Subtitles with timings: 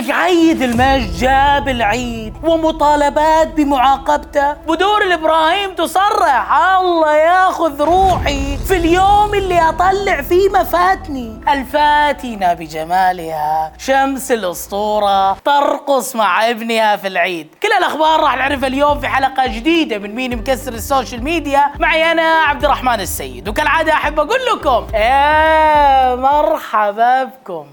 [0.00, 4.52] قعيد المجد جاب العيد ومطالبات بمعاقبته.
[4.52, 11.40] بدور الإبراهيم تصرح الله ياخذ روحي في اليوم اللي أطلع فيه مفاتني.
[11.48, 17.54] الفاتنة بجمالها شمس الأسطورة ترقص مع ابنها في العيد.
[17.62, 21.70] كل الأخبار راح نعرفها اليوم في حلقة جديدة من مين مكسر ال social media.
[21.78, 27.66] معي أنا عبد الرحمن السيد وكالعادة أحب أقول لكم يا مرحبا بكم.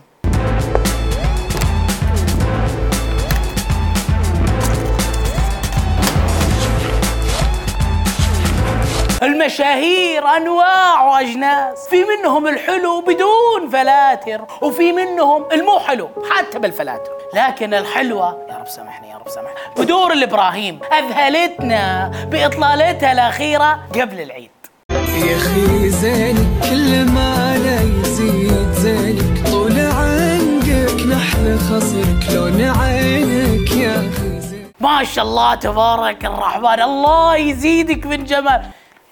[9.28, 17.12] المشاهير أنواع واجناس في منهم الحلو بدون فلاتر وفي منهم المو حلو حتى بالفلاتر.
[17.34, 19.56] لكن الحلوة يا رب سامحني يا رب سامحني.
[19.78, 24.50] بدور الإبراهيم أذهلتنا بإطلالتها الأخيرة قبل العيد.
[24.90, 29.48] يا أخي زينك كل ما لا يزيد زينك.
[29.52, 37.36] طول عنقك نحل خصرك لون عينك يا أخي زينك ما شاء الله تبارك الرحمن الله
[37.36, 38.62] يزيدك من جمال.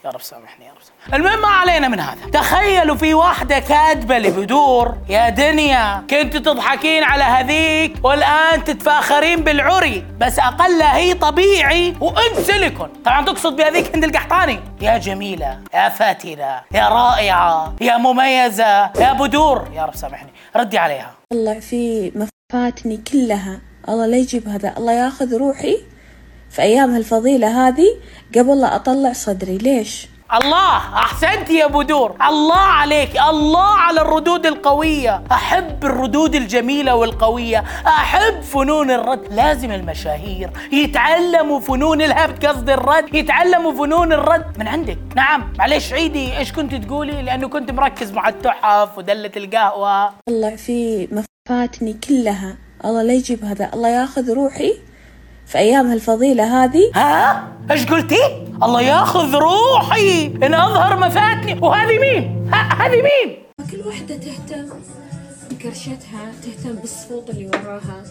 [0.06, 1.16] يا رب سامحني يا رب سامحني.
[1.16, 2.30] المهم ما علينا من هذا.
[2.34, 10.06] تخيلوا في واحدة كاتبة لي بدور يا دنيا كنت تضحكين على هذيك والآن تتفاخرين بالعري
[10.20, 14.60] بس أقلها هي طبيعي وأنت سيليكون طبعا تقصد بهذيك هند القحطاني.
[14.82, 20.30] يا جميلة يا فاتنة يا رائعة يا مميزة يا بدور يا رب سامحني.
[20.56, 21.12] ردي عليها.
[21.34, 23.62] طلع في مفاتني كلها.
[23.90, 24.74] الله لا يجيب هذا.
[24.78, 25.78] الله ياخذ روحي.
[26.50, 27.88] في أيام هالفضيلة هذه
[28.36, 29.58] قبل لا أطلع صدري.
[29.58, 35.24] ليش؟ الله أحسنت يا بدور الله عليك الله على الردود القوية.
[35.32, 37.64] أحب الردود الجميلة والقوية.
[37.88, 39.34] أحب فنون الرد.
[39.34, 43.16] لازم المشاهير يتعلموا فنون الهبد قصد الرد.
[43.16, 44.60] يتعلموا فنون الرد.
[44.60, 45.54] من عندك؟ نعم.
[45.60, 50.10] معلش عيدي إيش كنت تقولي؟ لأنه كنت مركز مع التحف ودلة القهوة.
[50.28, 52.58] طلع في مفاتني كلها.
[52.86, 53.72] الله لا يجيب هذا.
[53.74, 54.74] الله ياخذ روحي
[55.46, 56.92] في أيام هالفضيلة هذه.
[56.96, 60.26] ها؟ إيش قلتي؟ الله ياخذ روحي.
[60.26, 61.60] إن أظهر مفاتني.
[61.62, 63.38] وهذه مين؟ ها هذه مين؟
[63.72, 64.70] كل واحدة تهتم
[65.52, 68.04] بكرشتها تهتم بالصفوط اللي وراها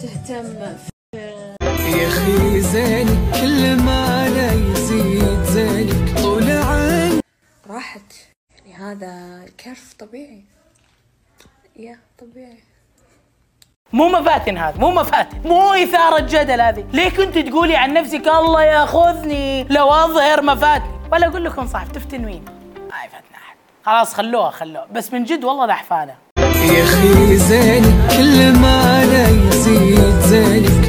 [0.00, 0.76] تهتم
[1.14, 6.18] يا أخي زينك كل ما لا يزيد زينك.
[6.22, 7.24] طول عنقك
[7.70, 8.12] راحت.
[8.56, 10.44] يعني هذا الكرف طبيعي.
[11.76, 12.69] يا طبيعي.
[13.92, 15.38] مو مفاتن هذا مو مفاتن.
[15.44, 16.84] مو إثارة جدل هذه.
[16.92, 22.18] ليه كنت تقولي عن نفسك الله ياخذني؟ لو أظهر مفاتني ولا أقول لكم صح تفتن
[22.18, 22.44] مين؟
[22.76, 23.56] ما يفتن أحد.
[23.86, 24.86] خلاص خلوها خلوها.
[24.92, 30.79] بس من جد والله دحفانة يا أخي زينك كل ما لا يزيد زينك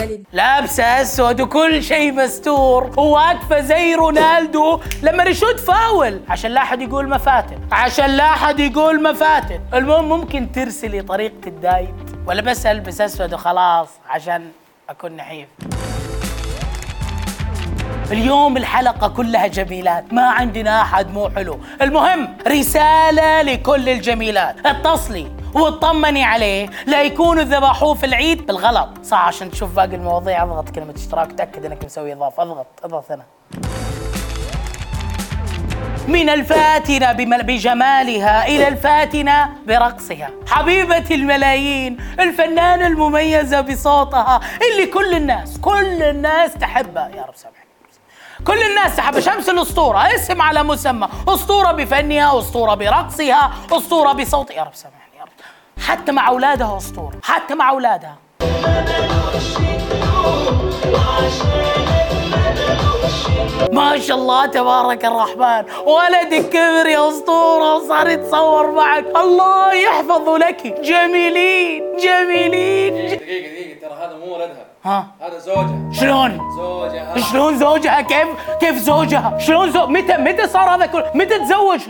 [0.00, 3.00] قال لابسة أسود وكل شيء مستور.
[3.00, 6.20] وواقفة زي رونالدو لما يشوت فاول.
[6.28, 11.94] عشان لا أحد يقول مفاتن عشان لا أحد يقول مفاتن المهم ممكن ترسلي طريقة الدايت.
[12.26, 14.50] ولا بس ألبس أسود وخلاص عشان
[14.88, 15.48] أكون نحيف.
[18.12, 20.12] اليوم الحلقة كلها جميلات.
[20.12, 21.60] ما عندنا أحد مو حلو.
[21.82, 24.66] المهم رسالة لكل الجميلات.
[24.66, 26.70] اتصلي واطمني عليه.
[26.86, 28.88] لا يكونوا ذبحوه في العيد بالغلط.
[29.02, 30.42] صح عشان تشوف باقي المواضيع.
[30.42, 31.32] اضغط كلمة اشتراك.
[31.32, 32.42] تأكد إنك مسوي إضافة.
[32.42, 32.66] اضغط.
[32.84, 33.24] اضغط هنا
[36.08, 40.30] من الفاتنة بجمالها إلى الفاتنة برقصها.
[40.46, 44.40] حبيبة الملايين الفنانة المميزة بصوتها
[44.72, 47.08] اللي كل الناس كل الناس تحبها.
[47.16, 47.69] يا رب سامحني.
[48.46, 50.14] كل الناس تحب شمس الأسطورة.
[50.14, 51.08] اسم على مسمى.
[51.28, 54.54] أسطورة بفنها أسطورة برقصها أسطورة بصوتها.
[54.54, 55.30] يا رب سامحني يا رب.
[55.84, 57.14] حتى مع أولادها أسطورة.
[57.22, 58.16] حتى مع أولادها.
[63.72, 65.64] ما شاء الله تبارك الرحمن.
[65.86, 69.04] ولدك كبر يا أسطورة وصار يتصور معك.
[69.16, 70.66] الله يحفظه لك.
[70.66, 72.94] جميلين جميلين.
[72.94, 74.69] دقيقة دقيقة ترى هذا مو ولدها.
[74.84, 75.92] ها؟ هذا زوجها.
[75.92, 78.28] شلون؟ زوجها شلون زوجها؟ كيف
[78.60, 79.86] كيف زوجها؟ شلون زو...
[79.86, 81.80] متى متى صار هذا كله متى تزوج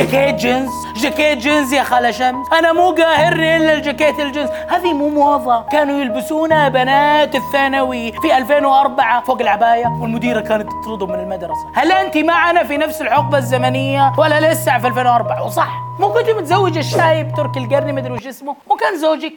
[0.00, 2.46] جاكيت جينز جاكيت جينز يا خالة شمس.
[2.52, 4.48] أنا مو قاهرني إلا الجاكيت الجينز.
[4.68, 11.20] هذه مو موضة كانوا يلبسونها بنات الثانوي في 2004 فوق العباية والمديرة كانت تطردهم من
[11.20, 11.66] المدرسة.
[11.74, 15.68] هل أنت معنا في نفس الحقبة الزمنية ولا لسه في 2004 وصح.
[15.98, 19.32] مو كنت متزوجة الشايب تركي القرني مدري وش اسمه مو كان زوجك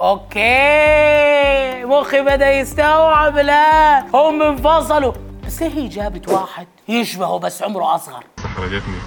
[0.00, 1.84] أوكي.
[1.84, 4.04] مخي بدأ يستوعب الآن.
[4.14, 5.12] هم انفصلوا
[5.46, 8.24] بس ليه هي جابت واحد يشبهه بس عمره أصغر.
[8.44, 8.98] احرجتني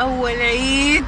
[0.00, 1.04] أول عيد.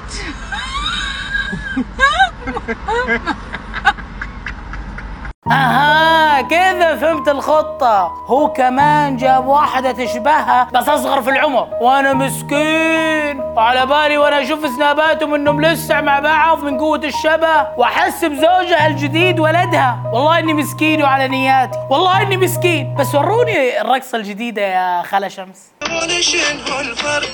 [5.50, 6.07] أها.
[6.40, 11.68] كذا فهمت الخطة؟ هو كمان جاب واحدة تشبهها بس أصغر في العمر.
[11.80, 13.40] وأنا مسكين.
[13.40, 17.66] وعلى بالي وأنا أشوف سناباتهم إنهم لسه مع بعض من قوة الشبه.
[17.76, 20.10] وأحس بزوجها الجديد ولدها.
[20.12, 21.78] والله إني مسكين وعلى نياتي.
[21.90, 22.94] والله إني مسكين.
[22.94, 25.72] بس وروني الرقصة الجديدة يا خالة شمس.
[26.20, 27.28] شنو الفرق؟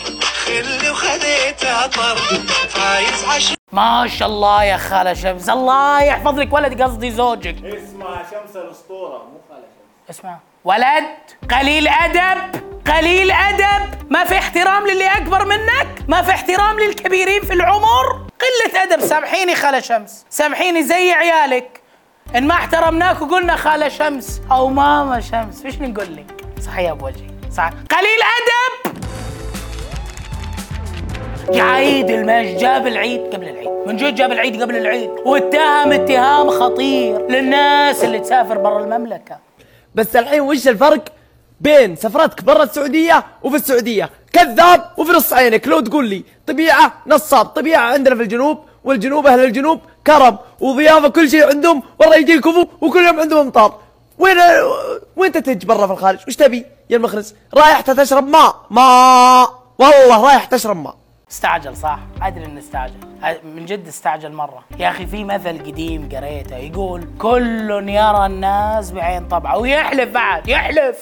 [0.44, 2.16] خلي وخذيت عطر.
[2.68, 5.48] فايز عشر ما شاء الله يا خالة شمس.
[5.48, 7.56] الله يحفظ لك ولد قصدي زوجك.
[7.64, 9.18] اسمع شمس الأسطورة.
[9.18, 10.18] مو خالة شمس.
[10.18, 10.38] اسمع.
[10.64, 11.04] ولد
[11.50, 14.12] قليل أدب قليل أدب.
[14.12, 18.12] ما في احترام للي أكبر منك ما في احترام للكبيرين في العمر.
[18.12, 19.00] قلة أدب.
[19.00, 20.26] سامحيني خالة شمس.
[20.30, 21.80] سامحيني زي عيالك.
[22.36, 24.40] إن ما احترمناك وقلنا خالة شمس.
[24.52, 25.66] أو ماما شمس.
[25.66, 27.70] وش نقول لك؟ صحيح بوجهي صح.
[27.90, 28.94] قليل أدب!
[31.52, 32.58] يا عيد المجد.
[32.58, 33.63] جاب العيد قبل العيد.
[33.86, 35.10] من جد جاب العيد قبل العيد.
[35.24, 39.38] واتهم اتهام خطير للناس اللي تسافر برا المملكة.
[39.94, 41.04] بس الحين وش الفرق
[41.60, 47.46] بين سفرتك برا السعودية وفي السعودية؟ كذاب وفي نص عينك لو تقول لي طبيعة نصاب
[47.46, 52.66] طبيعة عندنا في الجنوب والجنوب أهل الجنوب كرم وضيافة كل شيء عندهم والله يجي كفو
[52.80, 53.78] وكل يوم عندهم امطار
[54.18, 54.36] وين
[55.16, 58.56] وين تتج برا في الخارج؟ وش تبي يا المخرس رايح تشرب ماء.
[58.70, 59.48] ماء.
[59.78, 61.03] والله رايح تشرب ماء.
[61.30, 62.94] استعجل صح؟ أدري إنه استعجل.
[63.44, 64.64] من جد استعجل مرة.
[64.78, 69.58] يا أخي في مثل قديم قريته يقول كل يرى الناس بعين طبعة.
[69.58, 70.98] ويحلف بعد يحلف.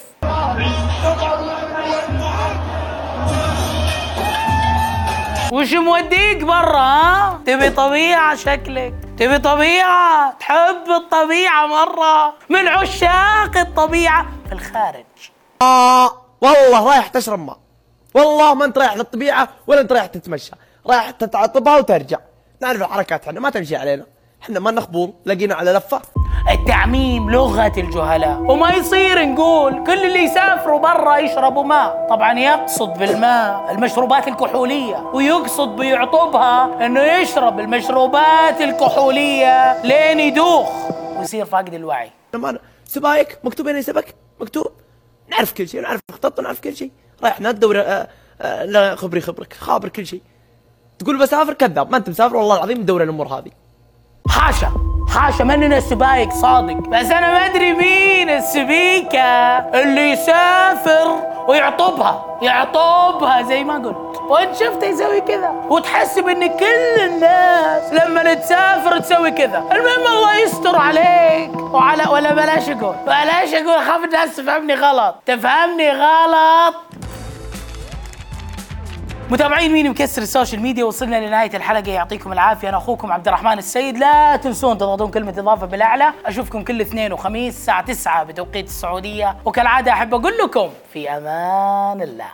[5.53, 8.95] وش موديك برا ها؟ تبي طبيعة شكلك.
[9.19, 12.35] تبي طبيعة تحب الطبيعة مرة.
[12.49, 15.05] من عشاق الطبيعة في الخارج.
[15.63, 17.62] ماء والله رايح تشرب ماء.
[18.15, 20.53] والله ما انت رايح للطبيعة ولا انت رايح تتمشى.
[20.87, 22.19] رايح تتعطبها وترجع.
[22.61, 24.07] نعرف الحركات إحنا ما تمشي علينا.
[24.43, 26.03] إحنا ما نخبور لقينا على لفة.
[26.51, 28.39] التعميم لغة الجهلاء.
[28.39, 32.07] وما يصير نقول كل اللي يسافروا برا يشربوا ماء.
[32.11, 40.71] طبعا يقصد بالماء المشروبات الكحولية ويقصد بيعطبها إنه يشرب المشروبات الكحولية لين يدوخ
[41.19, 42.11] ويصير فاقد الوعي.
[42.85, 44.67] سبايك مكتوب هنا سبك مكتوب.
[45.29, 46.91] نعرف كل شيء نعرف خطط نعرف كل شيء.
[47.25, 48.09] رايح ندور آه
[48.41, 50.23] آه لا خبري خبرك خابر كل شيء.
[50.99, 53.51] تقول بسافر كذاب ما انت مسافر والله العظيم مدور الأمور هذه.
[54.29, 54.73] حاشا
[55.09, 56.77] حاشا مننا السبايك؟ صادق.
[56.77, 62.39] بس أنا ما أدري مين السبيكة اللي يسافر ويعطبها.
[62.43, 64.21] يعطبها زي ما قلت.
[64.29, 69.59] وانت شفته يسوي كذا؟ وتحسب إن كل الناس لما تسافر تسوي كذا.
[69.59, 71.57] المهم الله يستر عليك.
[71.57, 72.95] وعلى ولا بلاش أقول.
[73.07, 75.15] بلاش أقول اخاف الناس تفهمني غلط.
[75.27, 76.75] تفهمني غلط.
[79.33, 81.91] متابعين مين مكسر ال social media؟ وصلنا لنهاية الحلقة.
[81.91, 82.69] يعطيكم العافية.
[82.69, 83.99] أنا أخوكم عبد الرحمن السيد.
[83.99, 86.13] لا تنسون تضغطون كلمة إضافة بالأعلى.
[86.27, 89.37] أشوفكم كل اثنين وخميس الساعة 9 بتوقيت السعودية.
[89.45, 92.29] وكالعادة أحب أقول لكم في أمان الله.